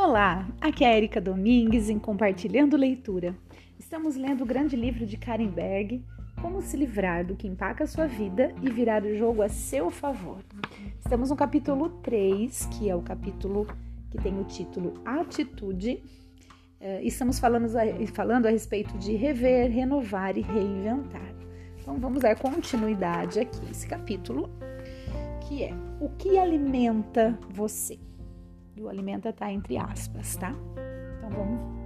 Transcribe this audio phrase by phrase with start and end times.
[0.00, 3.36] Olá, aqui é a Erika Domingues em Compartilhando Leitura.
[3.76, 6.04] Estamos lendo o grande livro de Karen Berg,
[6.40, 9.90] Como se livrar do que empaca a sua vida e virar o jogo a seu
[9.90, 10.38] favor.
[11.00, 13.66] Estamos no capítulo 3, que é o capítulo
[14.08, 16.00] que tem o título Atitude.
[16.80, 21.34] Eh, estamos falando a, falando a respeito de rever, renovar e reinventar.
[21.82, 24.48] Então vamos dar continuidade aqui esse capítulo,
[25.48, 27.98] que é o que alimenta você.
[28.80, 30.54] O alimenta tá entre aspas, tá?
[31.18, 31.78] Então vamos.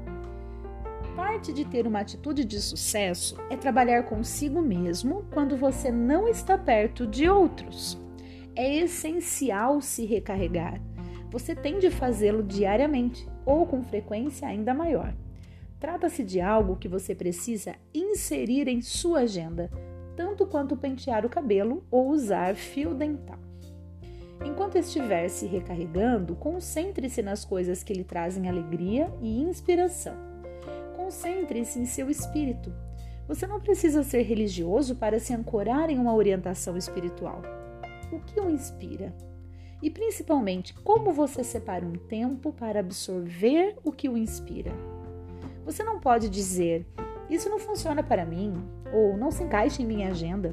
[1.16, 6.56] Parte de ter uma atitude de sucesso é trabalhar consigo mesmo quando você não está
[6.56, 7.98] perto de outros.
[8.54, 10.80] É essencial se recarregar.
[11.30, 15.14] Você tem de fazê-lo diariamente ou com frequência ainda maior.
[15.80, 19.70] Trata-se de algo que você precisa inserir em sua agenda,
[20.14, 23.38] tanto quanto pentear o cabelo ou usar fio dental.
[24.44, 30.14] Enquanto estiver se recarregando, concentre-se nas coisas que lhe trazem alegria e inspiração.
[30.96, 32.72] Concentre-se em seu espírito.
[33.28, 37.40] Você não precisa ser religioso para se ancorar em uma orientação espiritual.
[38.10, 39.14] O que o inspira?
[39.80, 44.72] E principalmente, como você separa um tempo para absorver o que o inspira?
[45.64, 46.86] Você não pode dizer,
[47.30, 48.54] isso não funciona para mim,
[48.92, 50.52] ou não se encaixa em minha agenda.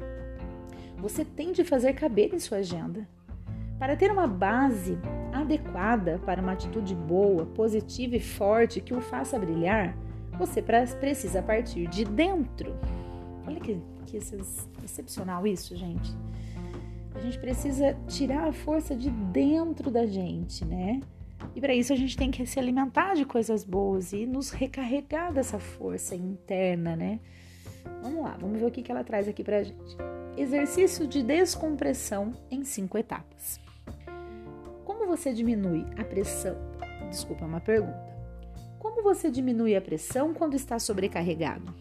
[0.98, 3.06] Você tem de fazer caber em sua agenda.
[3.80, 4.98] Para ter uma base
[5.32, 9.96] adequada para uma atitude boa, positiva e forte que o faça brilhar,
[10.36, 12.76] você precisa partir de dentro.
[13.46, 14.18] Olha que, que
[14.84, 16.14] excepcional isso, gente.
[17.14, 21.00] A gente precisa tirar a força de dentro da gente, né?
[21.54, 25.32] E para isso a gente tem que se alimentar de coisas boas e nos recarregar
[25.32, 27.18] dessa força interna, né?
[28.02, 29.96] Vamos lá, vamos ver o que, ela traz aqui pra gente.
[30.36, 33.58] Exercício de descompressão em cinco etapas
[35.10, 36.56] você diminui a pressão?
[37.10, 38.16] Desculpa, é uma pergunta.
[38.78, 41.74] Como você diminui a pressão quando está sobrecarregado?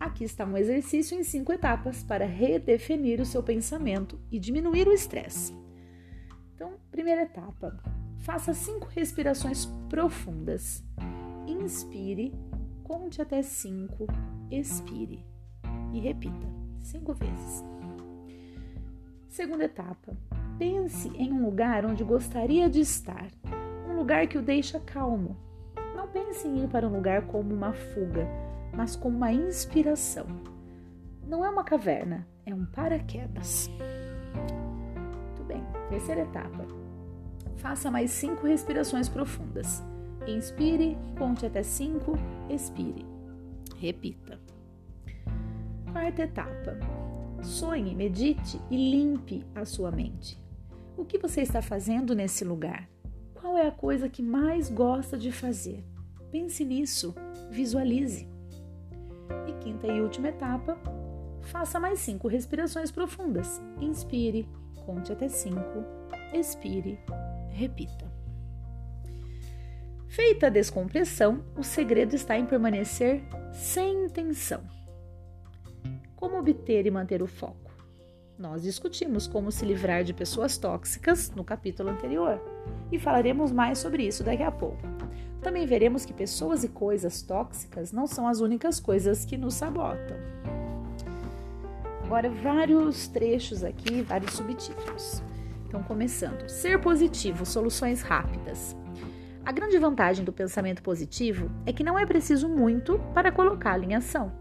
[0.00, 4.92] Aqui está um exercício em cinco etapas para redefinir o seu pensamento e diminuir o
[4.92, 5.54] estresse.
[6.54, 7.78] Então, primeira etapa:
[8.20, 10.82] faça cinco respirações profundas.
[11.46, 12.32] Inspire,
[12.82, 14.06] conte até cinco,
[14.50, 15.26] expire
[15.92, 16.48] e repita
[16.80, 17.62] cinco vezes.
[19.28, 20.16] Segunda etapa:
[20.62, 23.26] Pense em um lugar onde gostaria de estar,
[23.90, 25.36] um lugar que o deixa calmo.
[25.96, 28.28] Não pense em ir para um lugar como uma fuga,
[28.72, 30.24] mas como uma inspiração.
[31.26, 33.68] Não é uma caverna, é um paraquedas.
[35.26, 36.64] Muito bem, terceira etapa.
[37.56, 39.82] Faça mais cinco respirações profundas.
[40.28, 42.12] Inspire, conte até cinco,
[42.48, 43.04] expire.
[43.80, 44.38] Repita.
[45.90, 46.78] Quarta etapa.
[47.42, 50.40] Sonhe, medite e limpe a sua mente.
[50.96, 52.88] O que você está fazendo nesse lugar?
[53.34, 55.84] Qual é a coisa que mais gosta de fazer?
[56.30, 57.14] Pense nisso,
[57.50, 58.28] visualize.
[59.46, 60.78] E quinta e última etapa,
[61.42, 63.60] faça mais cinco respirações profundas.
[63.80, 64.48] Inspire,
[64.86, 65.84] conte até cinco,
[66.32, 66.98] expire,
[67.50, 68.10] repita.
[70.08, 73.22] Feita a descompressão, o segredo está em permanecer
[73.52, 74.62] sem intenção.
[76.14, 77.61] Como obter e manter o foco?
[78.42, 82.42] Nós discutimos como se livrar de pessoas tóxicas no capítulo anterior
[82.90, 84.82] e falaremos mais sobre isso daqui a pouco.
[85.40, 90.16] Também veremos que pessoas e coisas tóxicas não são as únicas coisas que nos sabotam.
[92.02, 95.22] Agora, vários trechos aqui, vários subtítulos.
[95.68, 98.76] Então, começando: Ser positivo, soluções rápidas.
[99.44, 103.94] A grande vantagem do pensamento positivo é que não é preciso muito para colocá-lo em
[103.94, 104.32] ação.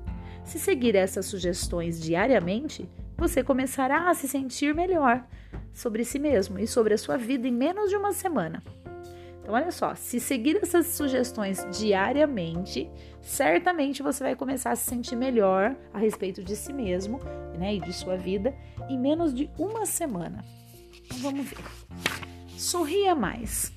[0.43, 2.89] Se seguir essas sugestões diariamente,
[3.21, 5.23] você começará a se sentir melhor
[5.71, 8.63] sobre si mesmo e sobre a sua vida em menos de uma semana.
[9.39, 12.89] Então, olha só, se seguir essas sugestões diariamente,
[13.21, 17.19] certamente você vai começar a se sentir melhor a respeito de si mesmo
[17.59, 18.55] né, e de sua vida
[18.89, 20.43] em menos de uma semana.
[21.05, 21.59] Então, vamos ver.
[22.57, 23.71] Sorria mais.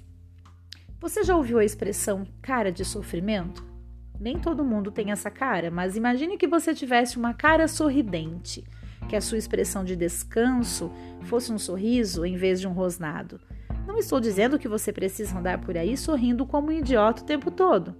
[1.00, 3.62] Você já ouviu a expressão cara de sofrimento?
[4.18, 8.64] Nem todo mundo tem essa cara, mas imagine que você tivesse uma cara sorridente
[9.08, 10.90] que a sua expressão de descanso
[11.22, 13.40] fosse um sorriso em vez de um rosnado.
[13.86, 17.50] Não estou dizendo que você precisa andar por aí sorrindo como um idiota o tempo
[17.50, 17.94] todo.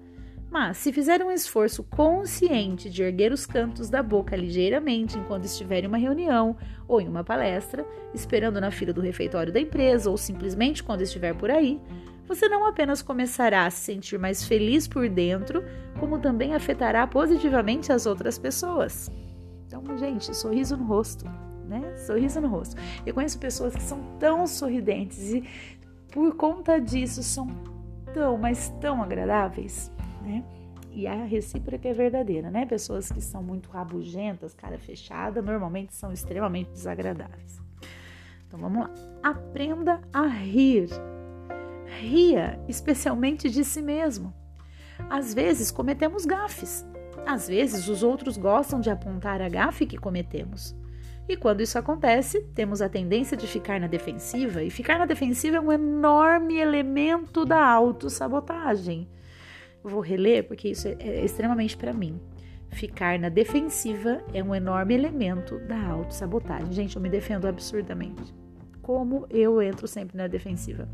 [0.51, 5.83] Mas, se fizer um esforço consciente de erguer os cantos da boca ligeiramente enquanto estiver
[5.83, 6.57] em uma reunião
[6.87, 7.85] ou em uma palestra,
[8.15, 11.81] esperando na fila do refeitório da empresa ou simplesmente quando estiver por aí,
[12.29, 15.65] você não apenas começará a se sentir mais feliz por dentro,
[15.99, 19.11] como também afetará positivamente as outras pessoas.
[19.75, 21.25] Então, gente, sorriso no rosto,
[21.67, 21.97] né?
[21.97, 22.77] Sorriso no rosto.
[23.05, 25.45] Eu conheço pessoas que são tão sorridentes e
[26.13, 27.49] por conta disso são
[28.13, 29.91] tão, mas tão agradáveis,
[30.23, 30.45] né?
[30.93, 32.65] E a recíproca é verdadeira, né?
[32.65, 37.61] Pessoas que são muito rabugentas, cara fechada, normalmente são extremamente desagradáveis.
[38.47, 38.91] Então vamos lá.
[39.23, 40.89] Aprenda a rir.
[42.01, 44.33] Ria, especialmente de si mesmo.
[45.11, 46.87] Às vezes cometemos gafes.
[47.27, 50.77] Às vezes os outros gostam de apontar a gafe que cometemos.
[51.29, 55.57] E quando isso acontece, temos a tendência de ficar na defensiva, e ficar na defensiva
[55.57, 59.09] é um enorme elemento da autossabotagem.
[59.83, 62.21] Vou reler porque isso é, é extremamente para mim.
[62.71, 66.73] Ficar na defensiva é um enorme elemento da autossabotagem.
[66.73, 68.35] Gente, eu me defendo absurdamente.
[68.83, 70.89] Como eu entro sempre na defensiva.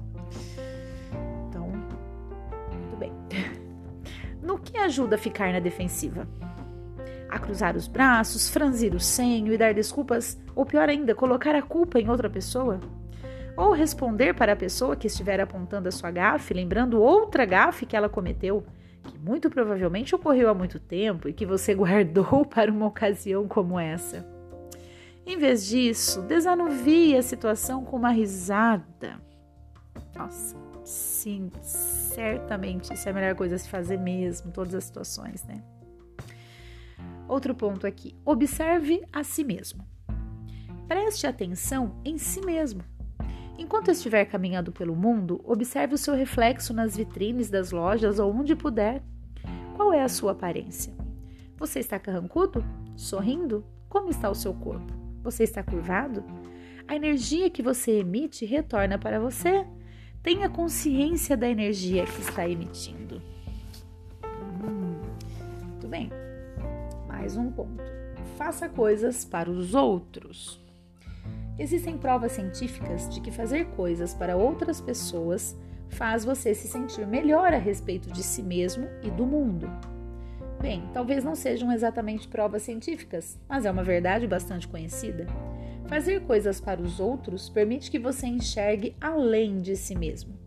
[4.84, 6.26] Ajuda a ficar na defensiva?
[7.28, 11.62] A cruzar os braços, franzir o senho e dar desculpas, ou pior ainda, colocar a
[11.62, 12.80] culpa em outra pessoa?
[13.56, 17.96] Ou responder para a pessoa que estiver apontando a sua gafe, lembrando outra gafe que
[17.96, 18.64] ela cometeu,
[19.02, 23.78] que muito provavelmente ocorreu há muito tempo e que você guardou para uma ocasião como
[23.78, 24.26] essa.
[25.26, 29.20] Em vez disso, desanuvie a situação com uma risada.
[30.14, 35.44] Nossa, sim, certamente isso é a melhor coisa a se fazer mesmo, todas as situações,
[35.44, 35.62] né?
[37.28, 39.86] Outro ponto aqui: observe a si mesmo.
[40.88, 42.82] Preste atenção em si mesmo.
[43.56, 48.56] Enquanto estiver caminhando pelo mundo, observe o seu reflexo nas vitrines das lojas ou onde
[48.56, 49.02] puder.
[49.76, 50.92] Qual é a sua aparência?
[51.56, 52.64] Você está carrancudo?
[52.96, 53.64] Sorrindo?
[53.88, 54.92] Como está o seu corpo?
[55.22, 56.24] Você está curvado?
[56.88, 59.66] A energia que você emite retorna para você.
[60.22, 63.22] Tenha consciência da energia que está emitindo.
[64.62, 65.00] Hum,
[65.64, 66.10] muito bem.
[67.08, 67.82] Mais um ponto.
[68.36, 70.62] Faça coisas para os outros.
[71.58, 75.56] Existem provas científicas de que fazer coisas para outras pessoas
[75.88, 79.70] faz você se sentir melhor a respeito de si mesmo e do mundo.
[80.60, 85.26] Bem, talvez não sejam exatamente provas científicas, mas é uma verdade bastante conhecida.
[85.90, 90.38] Fazer coisas para os outros permite que você enxergue além de si mesmo.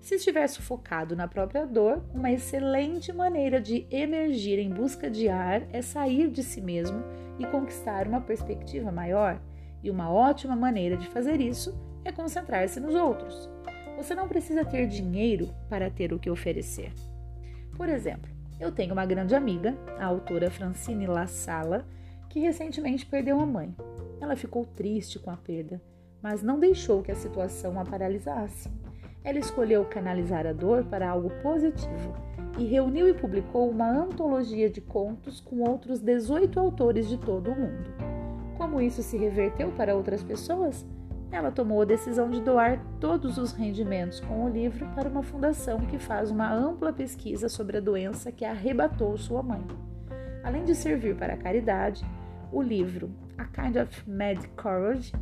[0.00, 5.62] Se estiver sufocado na própria dor, uma excelente maneira de emergir em busca de ar
[5.72, 7.04] é sair de si mesmo
[7.38, 9.40] e conquistar uma perspectiva maior.
[9.84, 13.48] E uma ótima maneira de fazer isso é concentrar-se nos outros.
[13.96, 16.92] Você não precisa ter dinheiro para ter o que oferecer.
[17.76, 18.28] Por exemplo,
[18.58, 21.86] eu tenho uma grande amiga, a autora Francine La Sala,
[22.28, 23.72] que recentemente perdeu a mãe.
[24.20, 25.80] Ela ficou triste com a perda,
[26.22, 28.70] mas não deixou que a situação a paralisasse.
[29.22, 32.14] Ela escolheu canalizar a dor para algo positivo
[32.58, 37.54] e reuniu e publicou uma antologia de contos com outros 18 autores de todo o
[37.54, 37.90] mundo.
[38.56, 40.84] Como isso se reverteu para outras pessoas?
[41.30, 45.78] Ela tomou a decisão de doar todos os rendimentos com o livro para uma fundação
[45.80, 49.64] que faz uma ampla pesquisa sobre a doença que arrebatou sua mãe.
[50.42, 52.04] Além de servir para a caridade,
[52.50, 55.12] o livro A Kind of Mad Courage,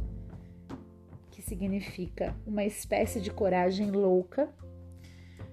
[1.31, 4.49] que significa uma espécie de coragem louca,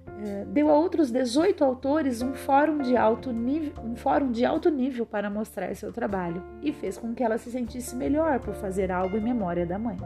[0.06, 4.70] eh, deu a outros 18 autores um fórum, de alto nível, um fórum de alto
[4.70, 8.90] nível para mostrar seu trabalho e fez com que ela se sentisse melhor por fazer
[8.90, 9.98] algo em memória da mãe.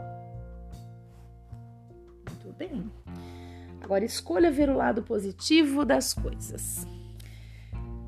[2.27, 2.91] Muito bem.
[3.81, 6.85] Agora escolha ver o lado positivo das coisas.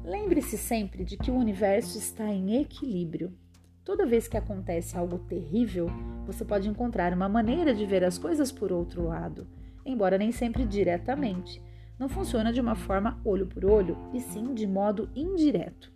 [0.03, 3.31] Lembre-se sempre de que o universo está em equilíbrio.
[3.83, 5.87] Toda vez que acontece algo terrível,
[6.25, 9.47] você pode encontrar uma maneira de ver as coisas por outro lado,
[9.85, 11.61] embora nem sempre diretamente
[12.01, 15.93] não funciona de uma forma olho por olho, e sim de modo indireto.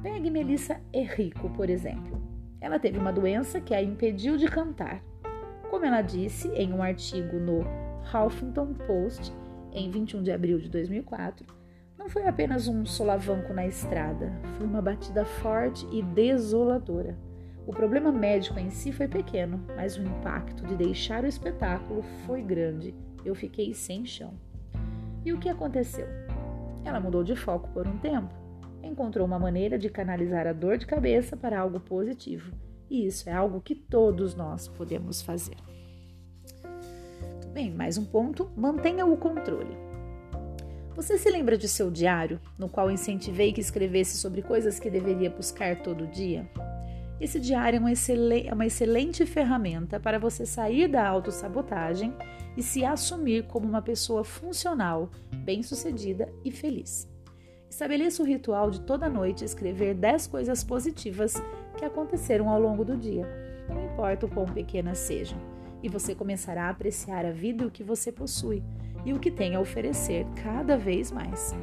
[0.00, 2.22] Pegue Melissa Henrico, por exemplo.
[2.60, 5.02] Ela teve uma doença que a impediu de cantar.
[5.68, 7.64] Como ela disse em um artigo no
[8.14, 9.32] Huffington Post
[9.72, 11.44] em 21 de abril de 2004,
[12.02, 17.16] não foi apenas um solavanco na estrada, foi uma batida forte e desoladora.
[17.64, 22.42] O problema médico em si foi pequeno, mas o impacto de deixar o espetáculo foi
[22.42, 22.92] grande.
[23.24, 24.34] Eu fiquei sem chão.
[25.24, 26.08] E o que aconteceu?
[26.84, 28.34] Ela mudou de foco por um tempo,
[28.82, 32.52] encontrou uma maneira de canalizar a dor de cabeça para algo positivo,
[32.90, 35.56] e isso é algo que todos nós podemos fazer.
[37.30, 39.91] Muito bem, mais um ponto: mantenha o controle.
[40.94, 45.30] Você se lembra de seu diário, no qual incentivei que escrevesse sobre coisas que deveria
[45.30, 46.46] buscar todo dia?
[47.18, 52.14] Esse diário é uma, excelente, é uma excelente ferramenta para você sair da autossabotagem
[52.58, 57.08] e se assumir como uma pessoa funcional, bem-sucedida e feliz.
[57.70, 61.42] Estabeleça o ritual de toda noite escrever 10 coisas positivas
[61.78, 63.26] que aconteceram ao longo do dia,
[63.66, 65.38] não importa o quão pequenas sejam.
[65.82, 68.62] e você começará a apreciar a vida e o que você possui
[69.04, 71.54] e o que tem a oferecer cada vez mais.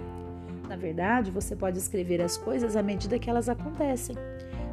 [0.67, 4.15] Na verdade, você pode escrever as coisas à medida que elas acontecem.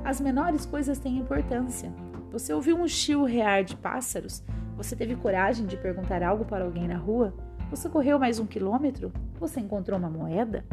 [0.05, 1.93] As menores coisas têm importância.
[2.31, 4.43] Você ouviu um chio rear de pássaros?
[4.77, 7.33] Você teve coragem de perguntar algo para alguém na rua?
[7.71, 9.11] Você correu mais um quilômetro?
[9.41, 10.65] Você encontrou uma moeda?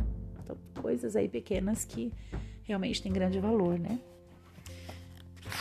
[0.43, 2.11] Então, coisas aí pequenas que
[2.63, 3.97] realmente têm grande valor, né?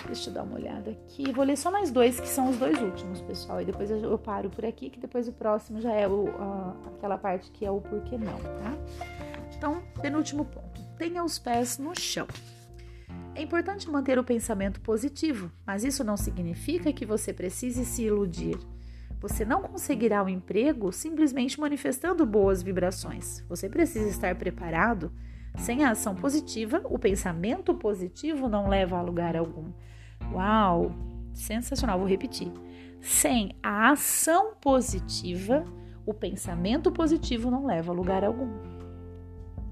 [0.06, 1.30] Deixa eu dar uma olhada aqui.
[1.32, 3.60] Vou ler só mais dois, que são os dois últimos, pessoal.
[3.60, 7.16] E depois eu paro por aqui, que depois o próximo já é o, a, aquela
[7.16, 8.76] parte que é o porquê não, tá?
[9.56, 10.82] Então, penúltimo ponto.
[10.98, 12.26] Tenha os pés no chão.
[13.34, 18.58] É importante manter o pensamento positivo, mas isso não significa que você precise se iludir.
[19.20, 23.42] Você não conseguirá o um emprego simplesmente manifestando boas vibrações.
[23.48, 25.12] Você precisa estar preparado
[25.56, 29.70] sem a ação positiva, o pensamento positivo não leva a lugar algum.
[30.32, 30.92] Uau!
[31.34, 32.50] Sensacional, vou repetir.
[33.00, 35.64] Sem a ação positiva,
[36.06, 38.48] o pensamento positivo não leva a lugar algum.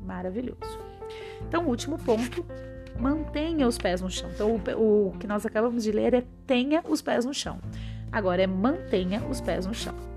[0.02, 0.78] Maravilhoso.
[1.46, 2.44] Então, último ponto,
[2.98, 4.30] mantenha os pés no chão.
[4.32, 7.58] Então, o, o que nós acabamos de ler é tenha os pés no chão.
[8.12, 10.09] Agora é mantenha os pés no chão.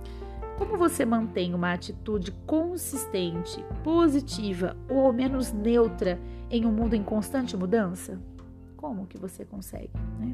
[0.64, 6.18] Como você mantém uma atitude consistente, positiva ou ao menos neutra
[6.50, 8.18] em um mundo em constante mudança?
[8.78, 9.92] Como que você consegue?
[10.18, 10.34] Né?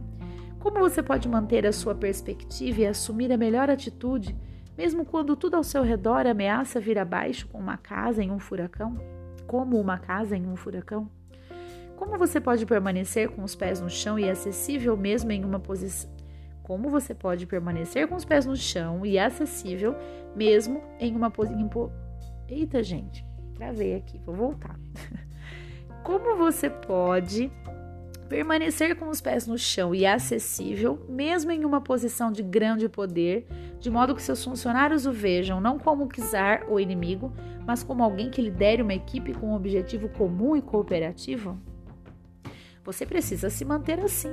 [0.59, 4.37] Como você pode manter a sua perspectiva e assumir a melhor atitude,
[4.77, 8.99] mesmo quando tudo ao seu redor ameaça vir abaixo com uma casa em um furacão?
[9.47, 11.09] Como uma casa em um furacão?
[11.95, 16.18] Como você pode permanecer com os pés no chão e acessível mesmo em uma posição
[16.69, 19.95] como você pode permanecer com os pés no chão e acessível,
[20.35, 21.91] mesmo em uma posição.
[22.47, 24.79] Eita, gente, travei aqui, vou voltar.
[26.05, 27.51] Como você pode
[28.29, 33.47] permanecer com os pés no chão e acessível, mesmo em uma posição de grande poder,
[33.79, 37.33] de modo que seus funcionários o vejam não como czar ou inimigo,
[37.65, 41.59] mas como alguém que lidere uma equipe com um objetivo comum e cooperativo?
[42.83, 44.29] Você precisa se manter assim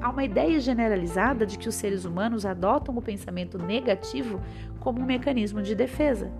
[0.00, 4.40] há uma ideia generalizada de que os seres humanos adotam o pensamento negativo
[4.80, 6.30] como um mecanismo de defesa.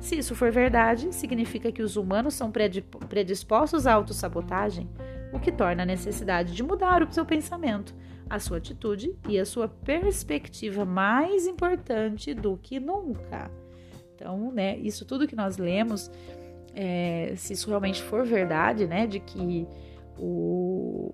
[0.00, 2.52] Se isso for verdade, significa que os humanos são
[3.08, 4.88] predispostos à autossabotagem,
[5.32, 7.94] o que torna a necessidade de mudar o seu pensamento,
[8.30, 13.50] a sua atitude e a sua perspectiva mais importante do que nunca.
[14.14, 16.10] Então, né, isso tudo que nós lemos,
[16.74, 19.66] é, se isso realmente for verdade, né, de que
[20.16, 21.12] o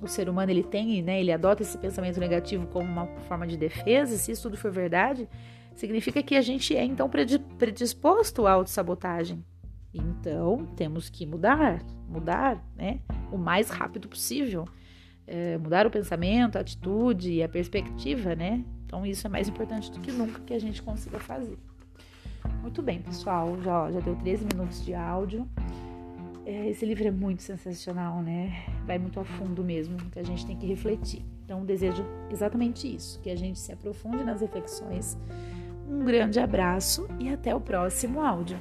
[0.00, 3.56] o ser humano ele tem, né, ele adota esse pensamento negativo como uma forma de
[3.56, 5.28] defesa, se isso tudo for verdade,
[5.74, 7.08] significa que a gente é então
[7.58, 9.44] predisposto à autossabotagem.
[9.94, 14.66] Então, temos que mudar, mudar, né, o mais rápido possível.
[15.24, 18.64] É, mudar o pensamento, a atitude e a perspectiva, né?
[18.84, 21.56] Então, isso é mais importante do que nunca que a gente consiga fazer.
[22.60, 25.48] Muito bem, pessoal, já, já deu 13 minutos de áudio.
[26.44, 28.64] É, esse livro é muito sensacional, né?
[28.84, 31.24] Vai muito a fundo mesmo, que a gente tem que refletir.
[31.44, 35.16] Então, desejo exatamente isso, que a gente se aprofunde nas reflexões.
[35.88, 38.58] Um grande abraço e até o próximo áudio.